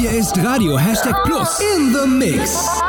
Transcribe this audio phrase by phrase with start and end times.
[0.00, 2.80] Hier ist Radio Hashtag Plus in the Mix.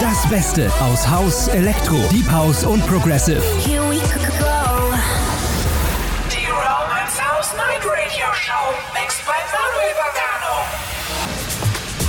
[0.00, 3.42] Das Beste aus House, Elektro, Deep House und Progressive.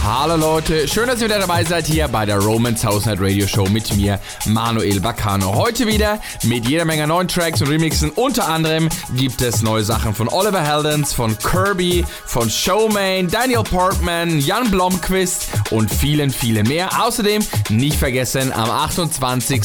[0.10, 3.46] Hallo Leute, schön, dass ihr wieder dabei seid hier bei der Romance House Night Radio
[3.46, 5.54] Show mit mir, Manuel Baccano.
[5.54, 8.12] Heute wieder mit jeder Menge neuen Tracks und Remixen.
[8.12, 14.40] Unter anderem gibt es neue Sachen von Oliver Heldens, von Kirby, von Showman, Daniel Portman,
[14.40, 16.90] Jan Blomqvist und vielen, vielen mehr.
[17.04, 19.62] Außerdem nicht vergessen, am 28.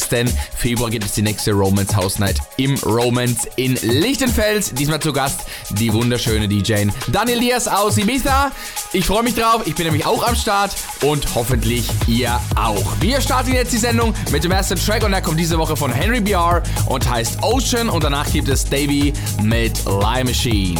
[0.57, 4.73] Februar gibt es die nächste Romance House Night im Romance in Lichtenfels.
[4.73, 8.51] Diesmal zu Gast die wunderschöne DJ Daniel Diaz aus Ibiza.
[8.91, 12.83] Ich freue mich drauf, ich bin nämlich auch am Start und hoffentlich ihr auch.
[12.99, 15.91] Wir starten jetzt die Sendung mit dem ersten Track und der kommt diese Woche von
[15.91, 20.79] Henry BR und heißt Ocean und danach gibt es Davey mit Lie Machine.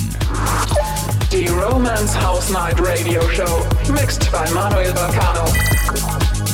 [1.31, 3.66] Die Romance House Night Radio Show.
[3.91, 6.52] Mixed by Manuel Bacano.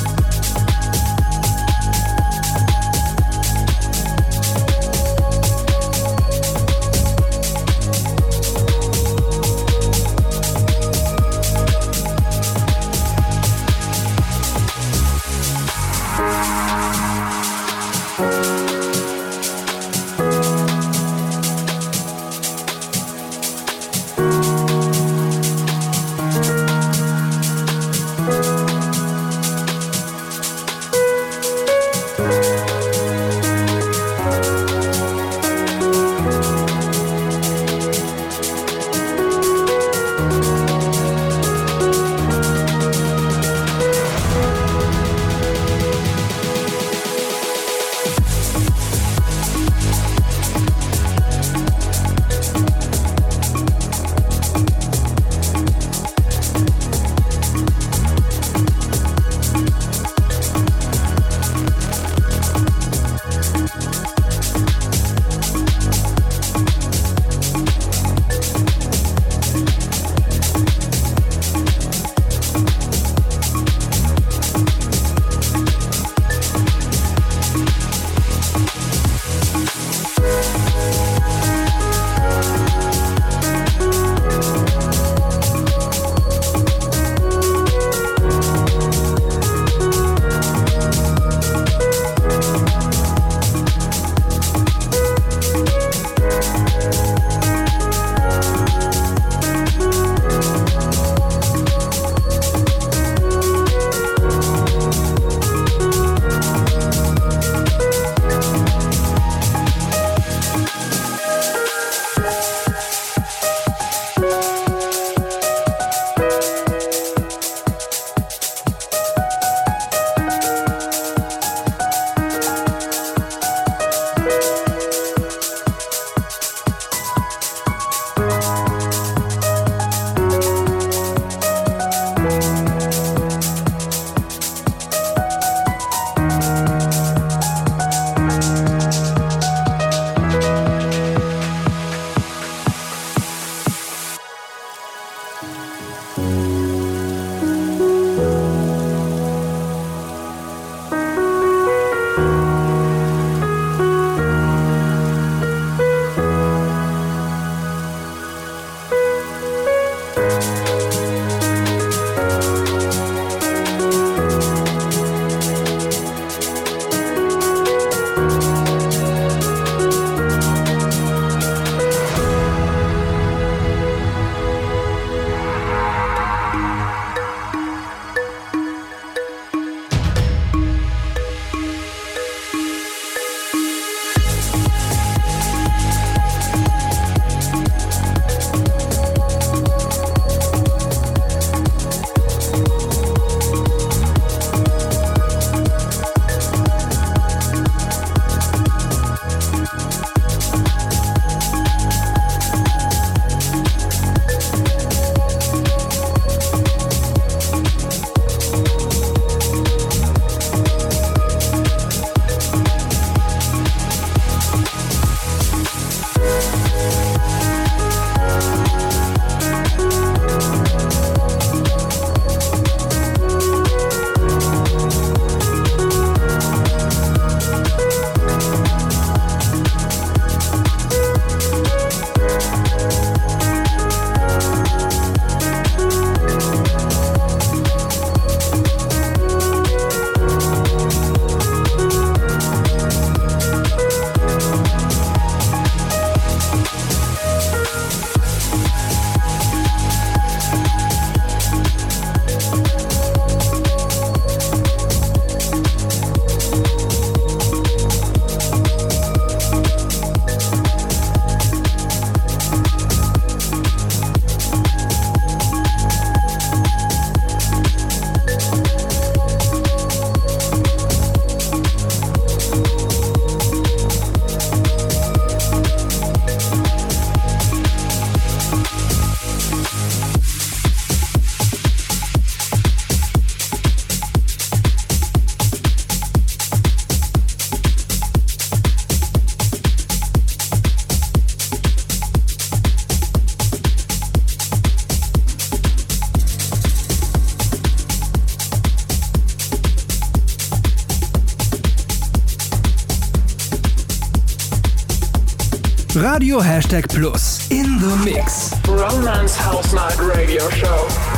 [306.20, 308.52] Radio Hashtag Plus in the Mix.
[308.68, 311.09] Romance House Night Radio Show.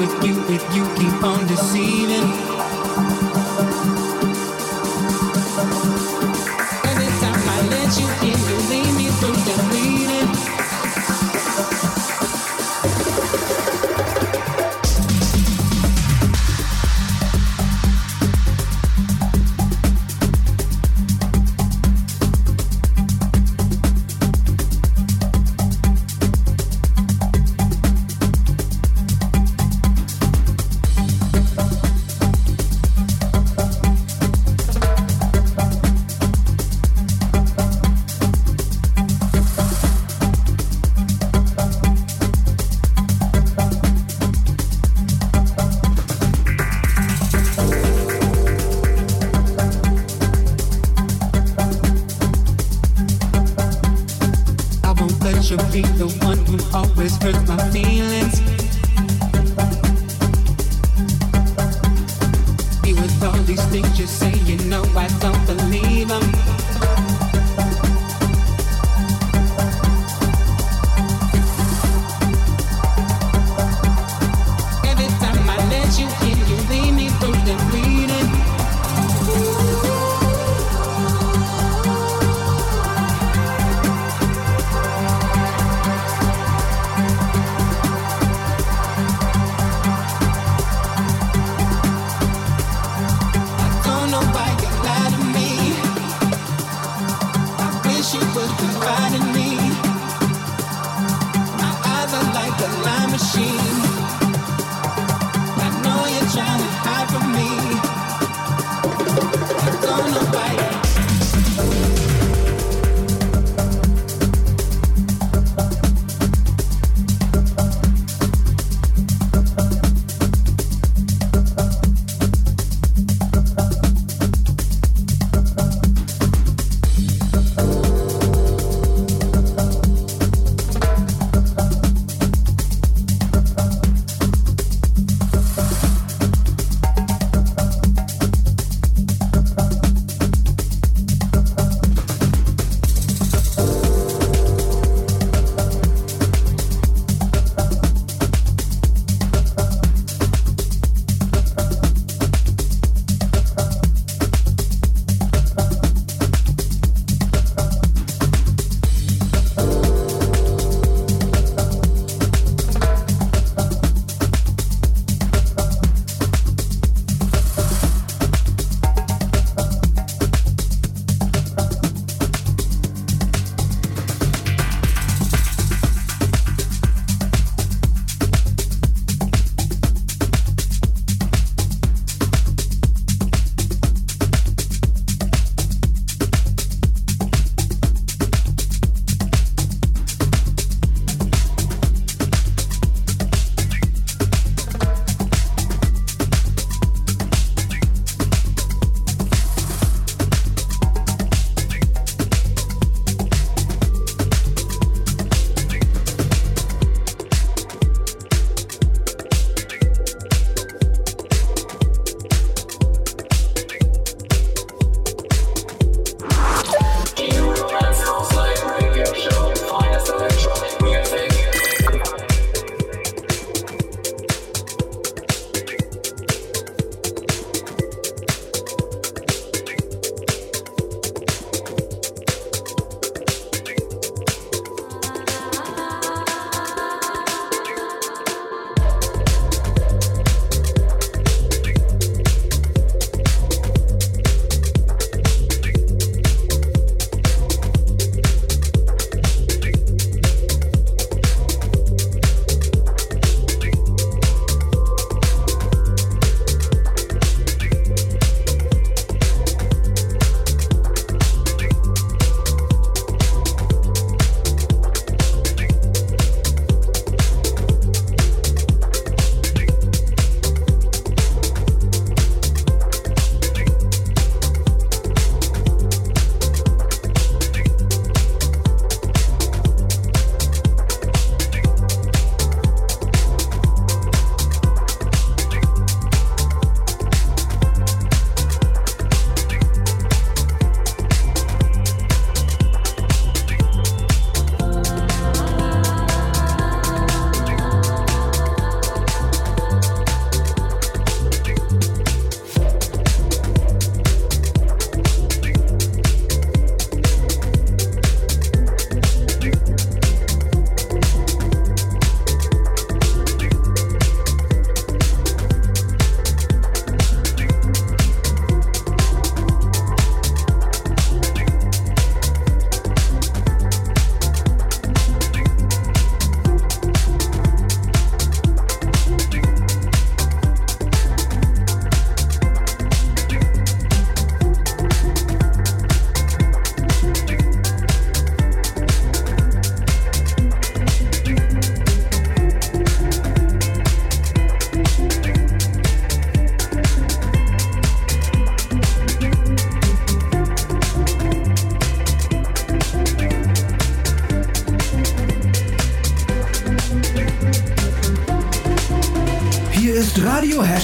[0.00, 2.59] with you if you keep on deceiving?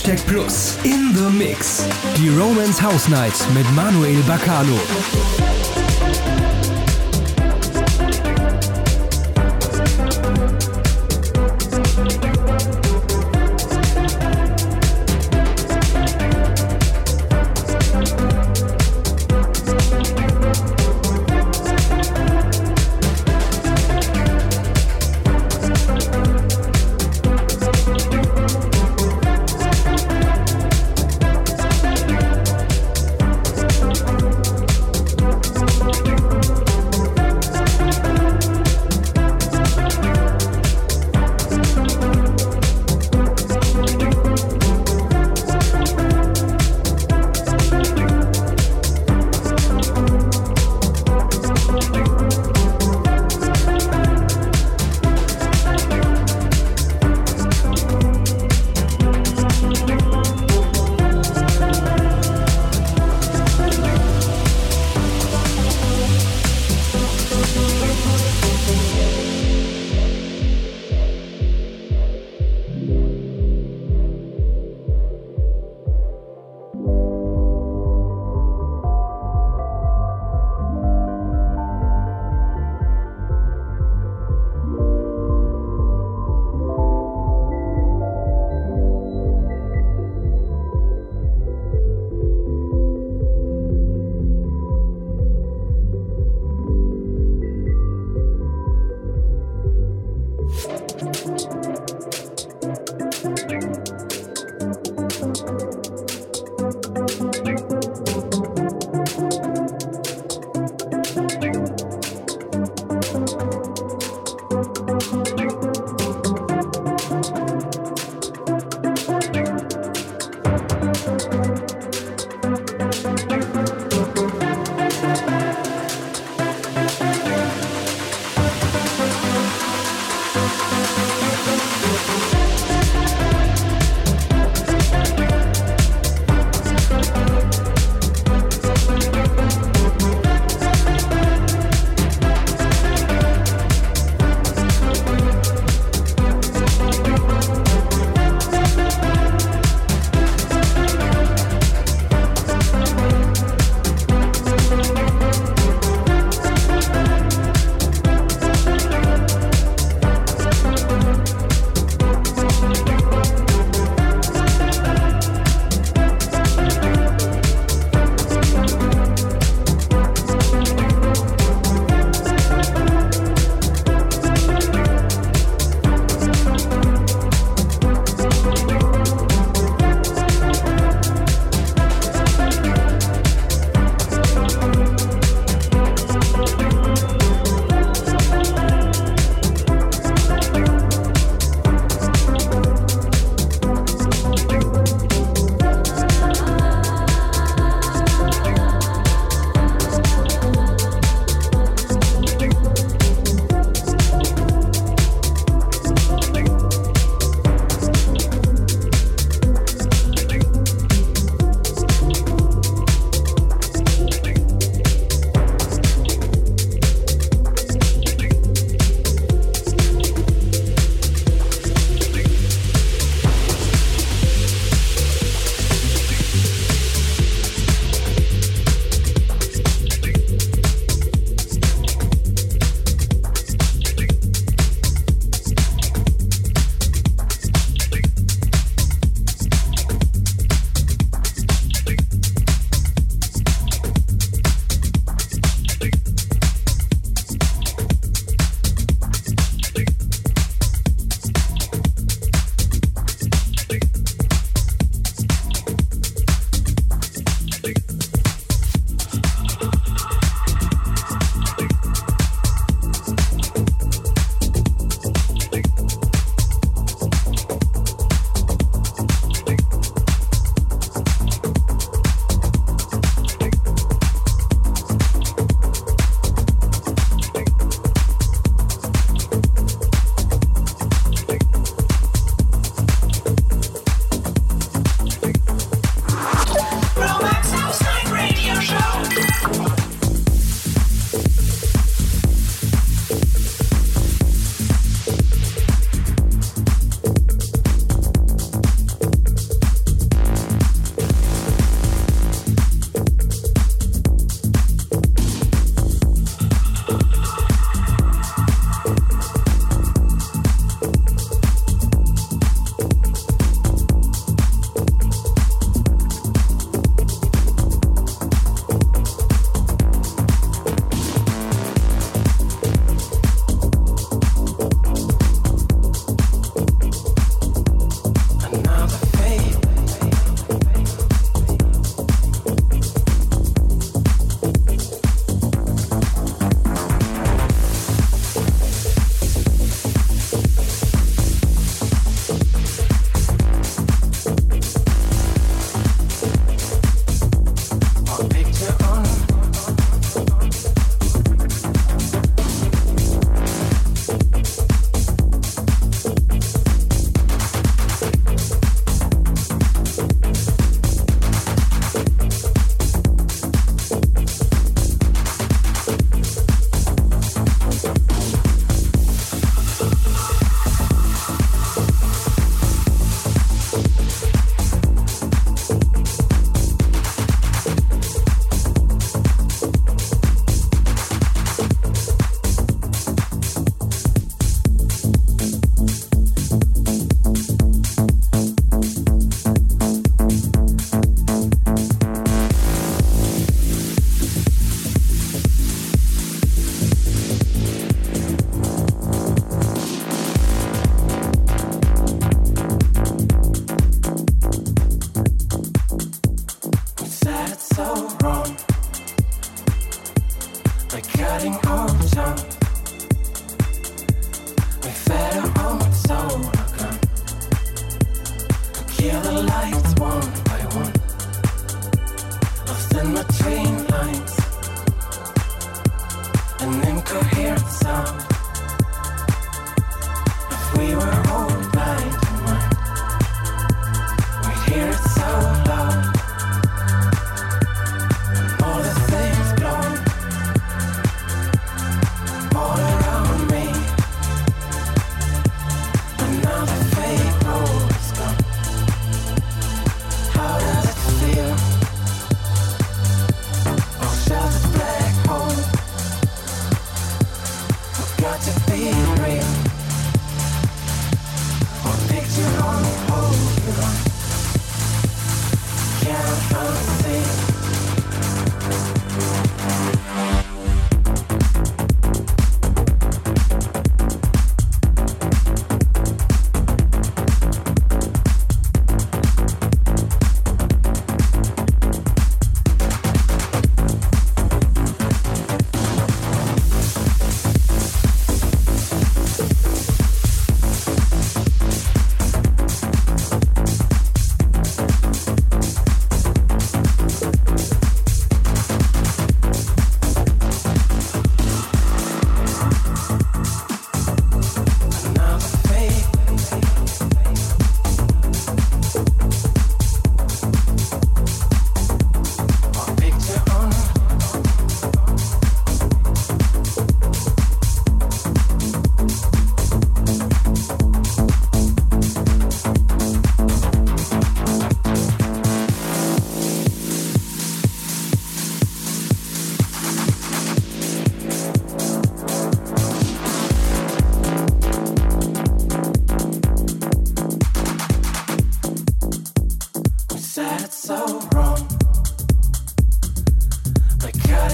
[0.07, 1.85] Hashtag Plus in the Mix.
[2.17, 5.56] Die Romance House Night mit Manuel Baccano.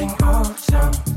[0.02, 1.11] By cutting our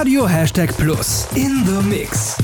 [0.00, 2.38] Radio Hashtag Plus in the Mix.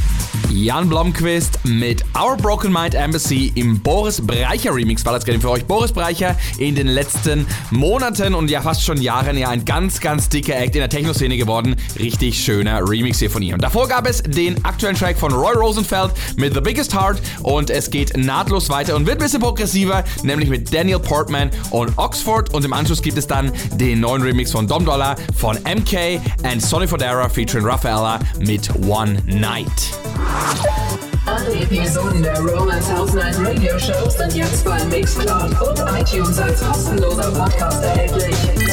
[0.51, 5.51] Jan Blomqvist mit Our Broken Mind Embassy im Boris Breicher Remix war das gerade für
[5.51, 5.65] euch.
[5.65, 10.29] Boris Breicher in den letzten Monaten und ja fast schon Jahren ja ein ganz, ganz
[10.29, 11.76] dicker Act in der Techno-Szene geworden.
[11.99, 13.59] Richtig schöner Remix hier von ihm.
[13.59, 17.91] Davor gab es den aktuellen Track von Roy Rosenfeld mit The Biggest Heart und es
[17.91, 22.65] geht nahtlos weiter und wird ein bisschen progressiver, nämlich mit Daniel Portman und Oxford und
[22.65, 26.87] im Anschluss gibt es dann den neuen Remix von Dom Dollar von MK and Sonny
[26.87, 29.67] Fodera featuring Raffaella mit One Night.
[31.27, 36.61] Alle Episoden der Romance House Night Radio Show sind jetzt bei Mixcloud und iTunes als
[36.61, 38.66] kostenloser Podcast erhältlich.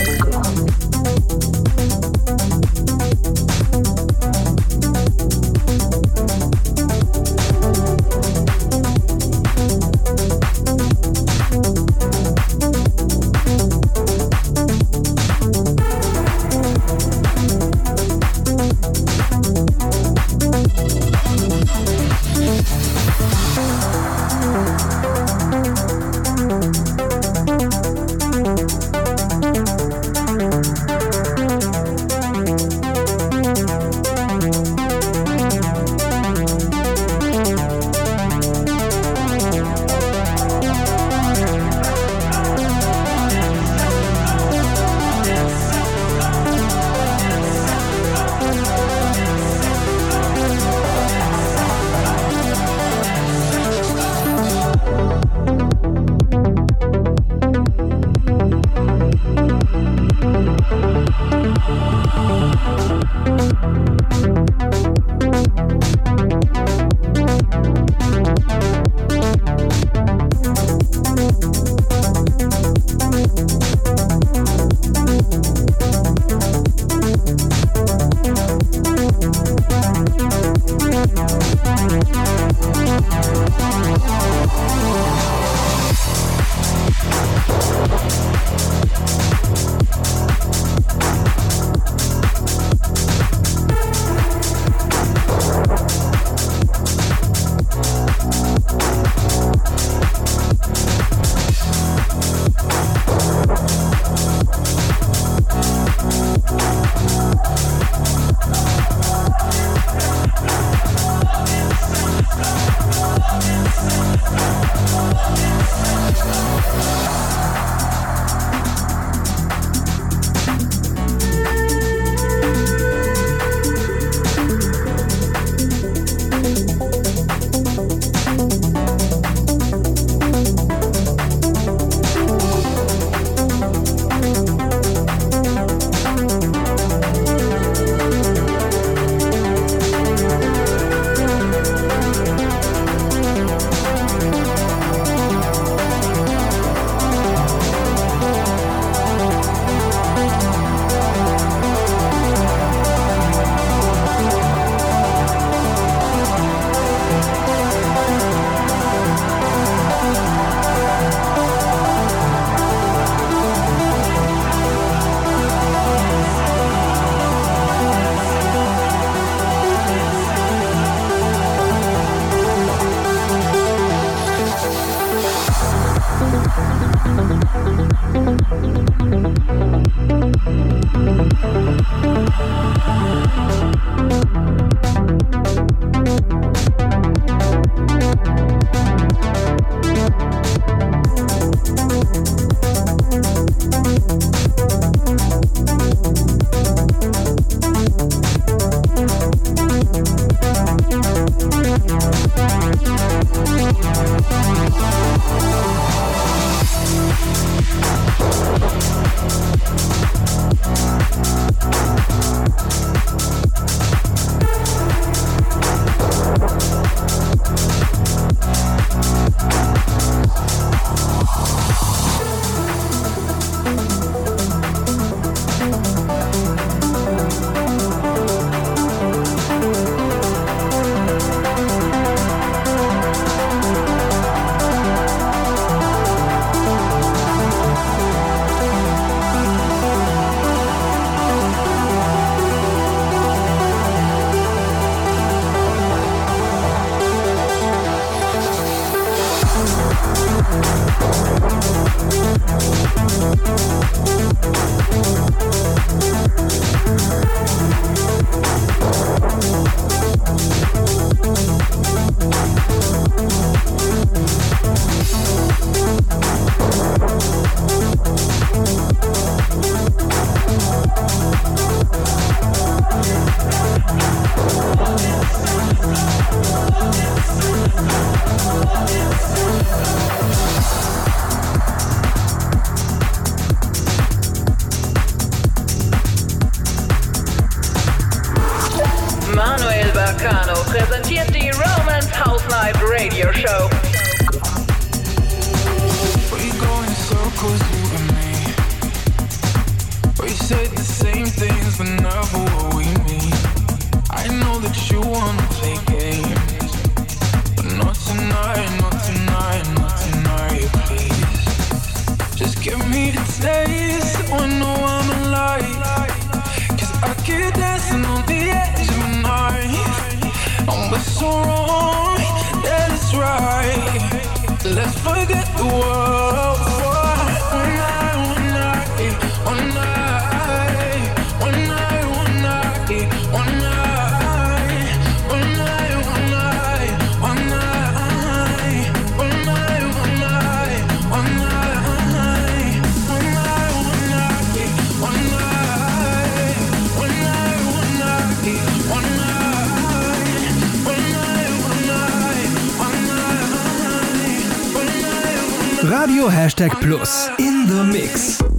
[356.30, 358.53] Hashtag Plus in the Mix.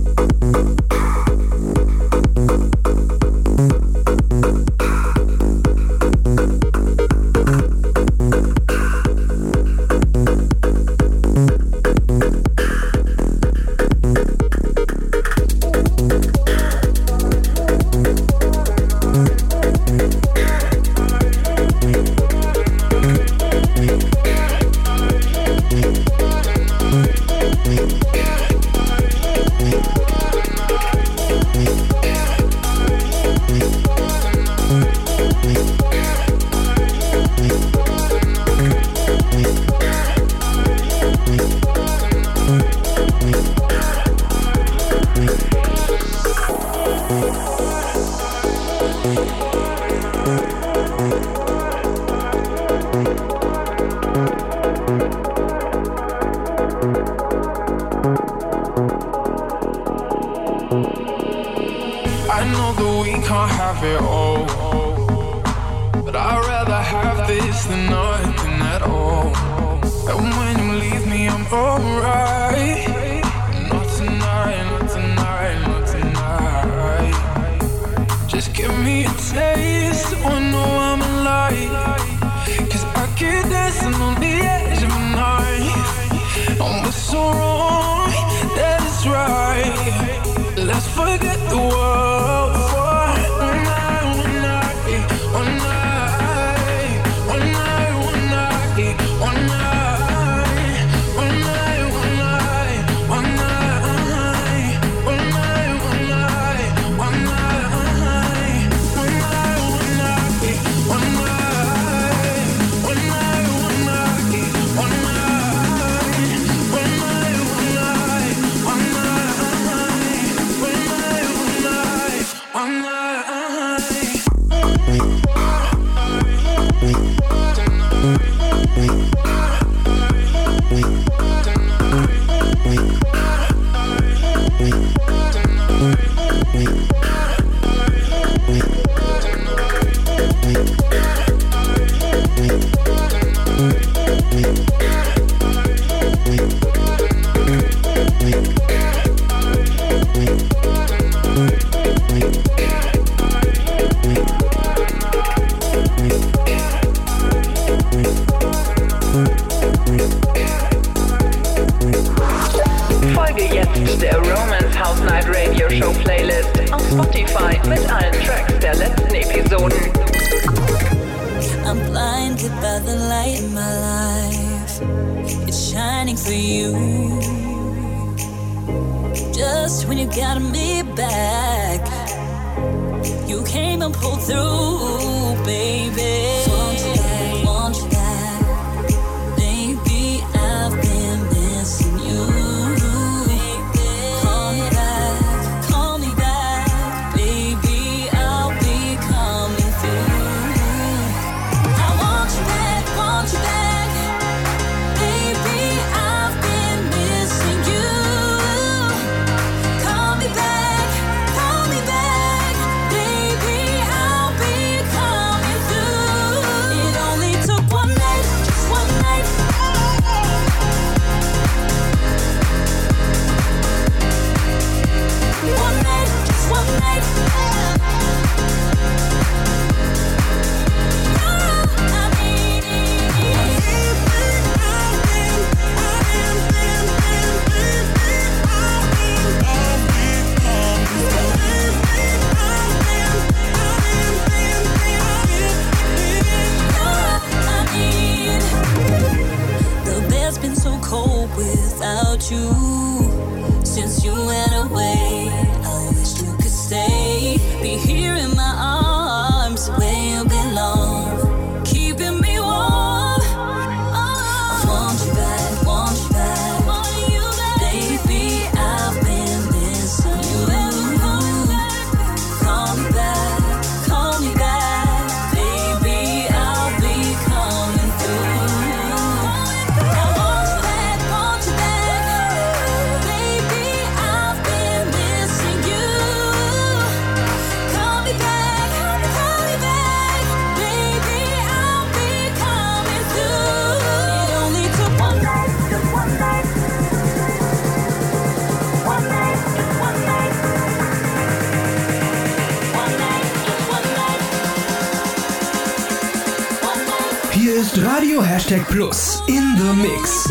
[308.44, 310.23] Hashtag Plus in the Mix.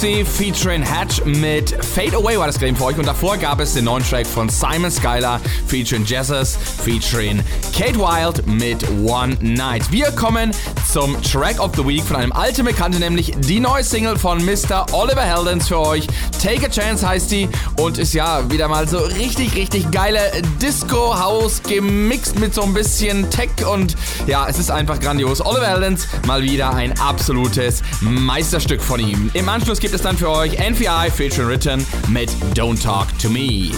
[0.00, 2.96] Gypsy featuring Hatch mit Fade Away war das Game für euch.
[2.96, 7.42] Und davor gab es den neuen Track von Simon Skylar featuring Jesus featuring
[7.76, 9.90] Kate Wild mit One Night.
[9.92, 10.52] Wir kommen
[10.90, 14.86] zum Track of the Week von einem alten Bekannten, nämlich die neue Single von Mr.
[14.92, 16.06] Oliver Heldens für euch.
[16.42, 20.20] Take a Chance heißt die und ist ja wieder mal so richtig, richtig geile
[20.62, 23.96] Disco House gemixt mit so ein bisschen Tech und
[24.26, 25.44] ja, es ist einfach grandios.
[25.44, 29.30] Oliver Heldens mal wieder ein absolutes Meisterstück von ihm.
[29.34, 33.28] Im Anschluss gibt gibt es dann für euch NVI Feature Written mit Don't Talk to
[33.28, 33.72] Me.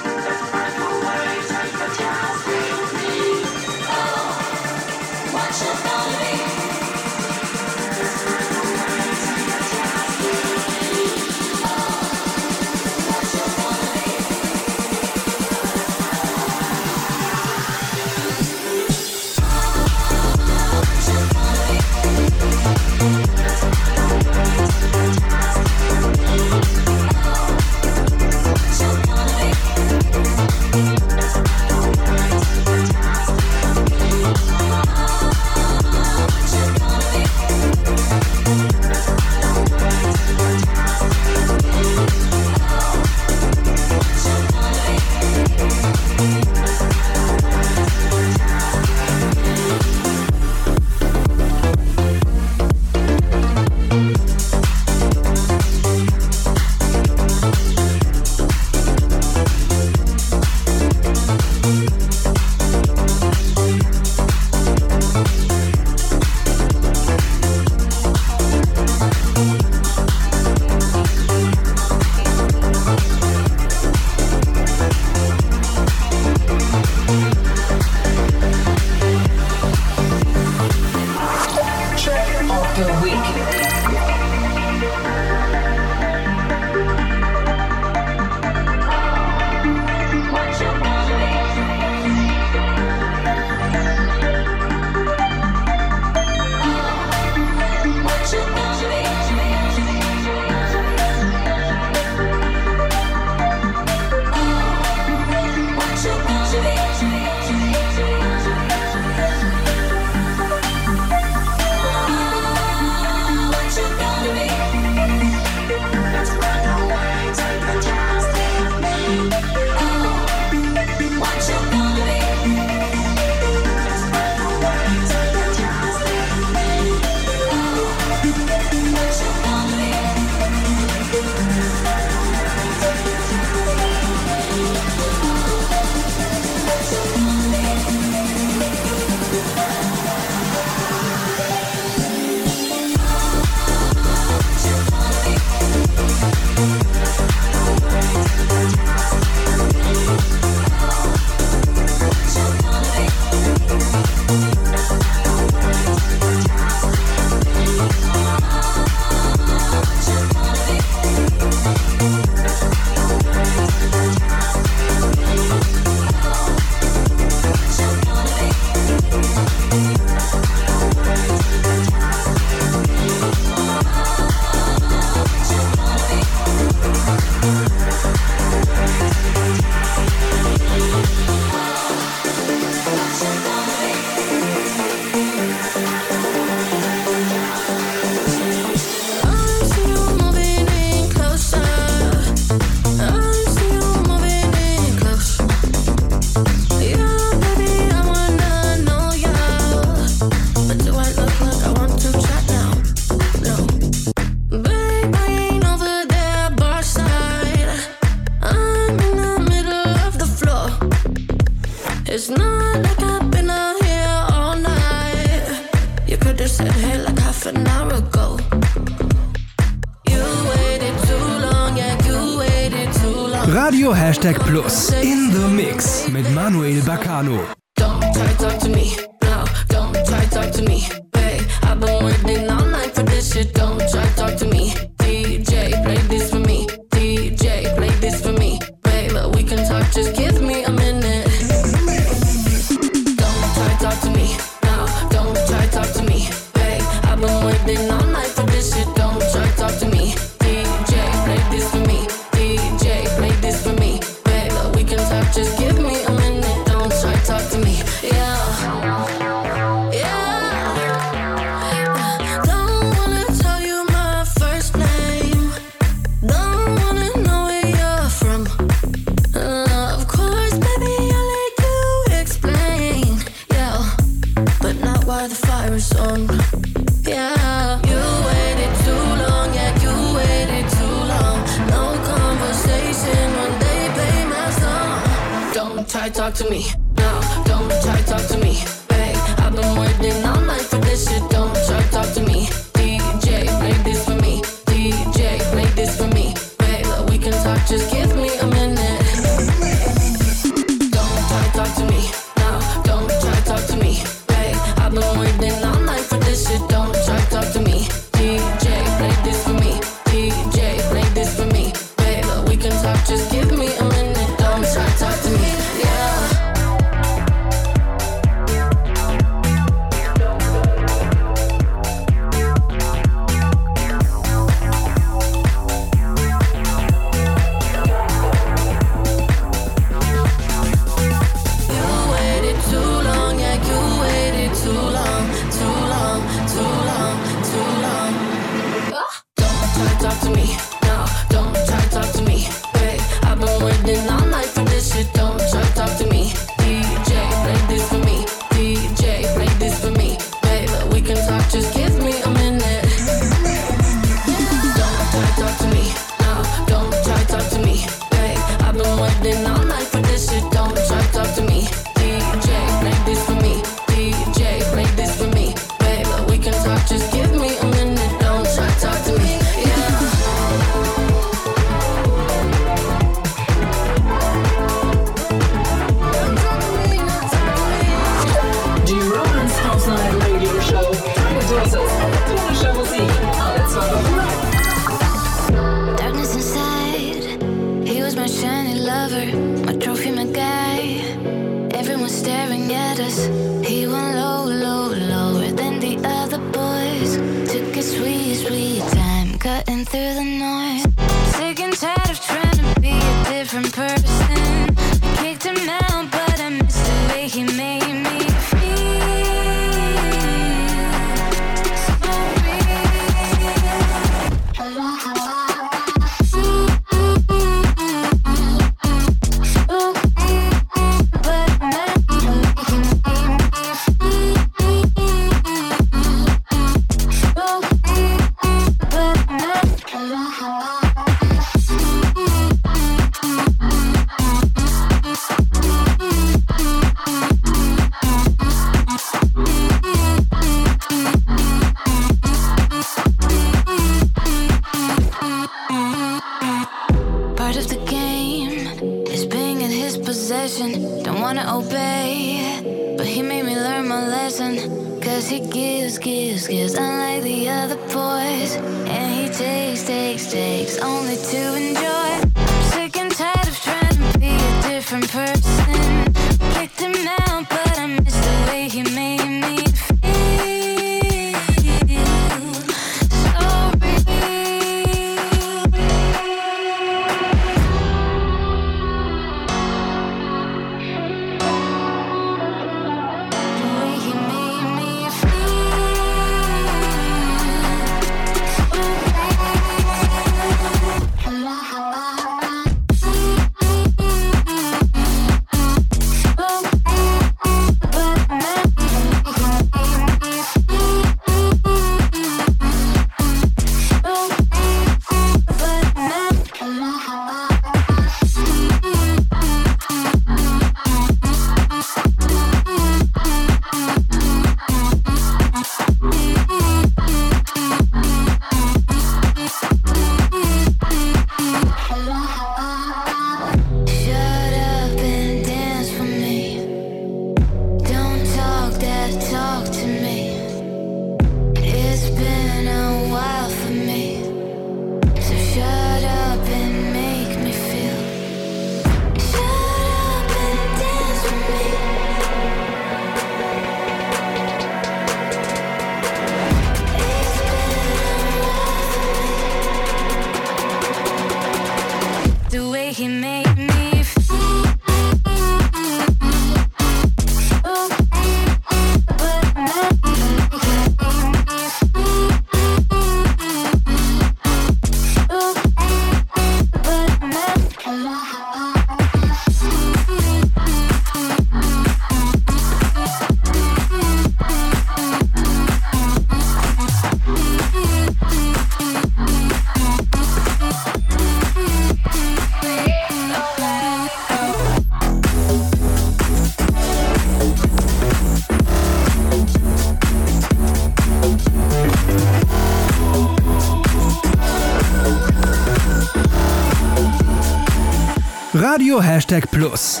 [599.20, 600.00] Hashtag Plus.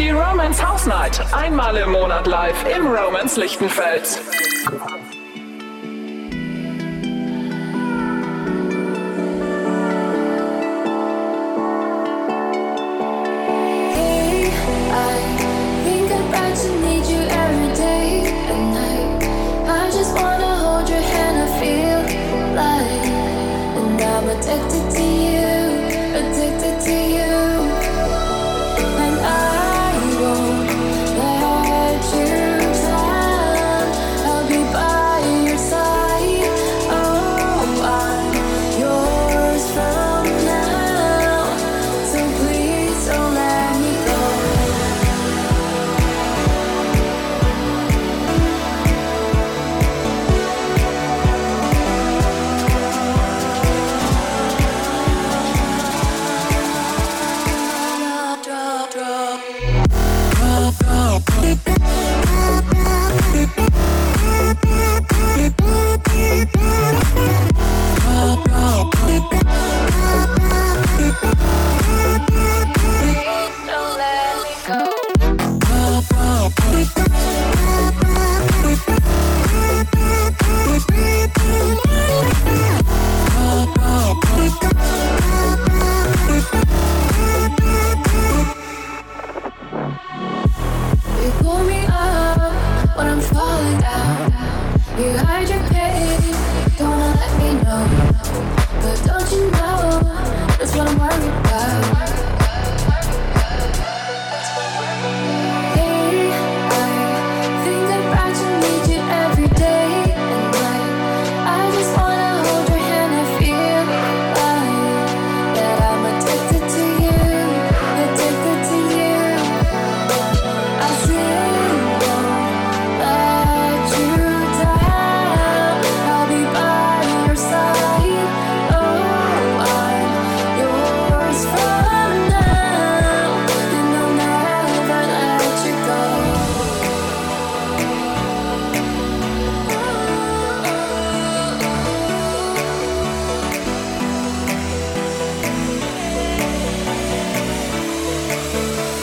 [0.00, 1.20] Die Romance House Night.
[1.32, 4.18] Einmal im Monat live im Romance Lichtenfels.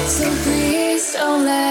[0.07, 1.64] So please don't let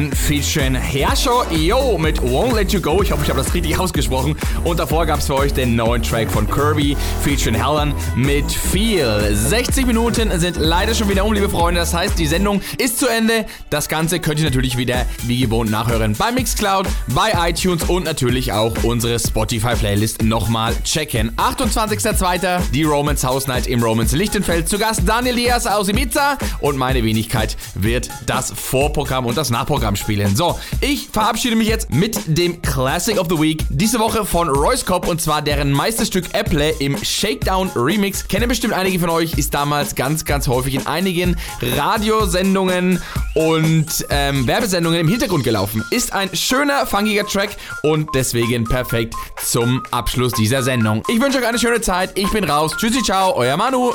[0.00, 3.02] Showman featuring Herrscher Yo mit Won't Let You Go.
[3.02, 4.36] Ich hoffe, ich habe das richtig ausgesprochen.
[4.64, 9.34] Und davor gab es für euch den neuen Track von Kirby featuring Helen mit Feel.
[9.34, 11.80] 60 Minuten sind leider schon wieder um, liebe Freunde.
[11.80, 13.46] Das heißt, die Sendung ist zu Ende.
[13.68, 18.52] Das Ganze könnt ihr natürlich wieder wie gewohnt nachhören bei Mixcloud, bei iTunes und natürlich
[18.52, 21.32] auch unsere Spotify-Playlist nochmal checken.
[21.36, 22.60] 28.02.
[22.72, 24.68] die Romance House Night im Romance Lichtenfeld.
[24.68, 29.89] Zu Gast Daniel Diaz aus Ibiza und meine Wenigkeit wird das Vorprogramm und das Nachprogramm
[29.96, 30.36] spielen.
[30.36, 33.64] So, ich verabschiede mich jetzt mit dem Classic of the Week.
[33.68, 38.26] Diese Woche von Royce Cobb und zwar deren Meisterstück Apple im Shakedown Remix.
[38.28, 43.02] Kennen bestimmt einige von euch, ist damals ganz, ganz häufig in einigen Radiosendungen
[43.34, 45.84] und ähm, Werbesendungen im Hintergrund gelaufen.
[45.90, 47.50] Ist ein schöner, funkiger Track
[47.82, 51.02] und deswegen perfekt zum Abschluss dieser Sendung.
[51.08, 52.16] Ich wünsche euch eine schöne Zeit.
[52.18, 52.72] Ich bin raus.
[52.76, 53.94] Tschüssi, ciao, euer Manu.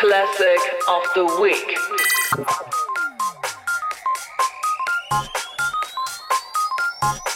[0.00, 1.76] Classic of the Week.
[5.10, 5.34] Thank
[7.26, 7.29] you.